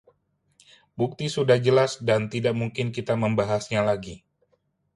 [0.99, 4.15] bukti sudah jelas dan tidak mungkin kita membahasnya lagi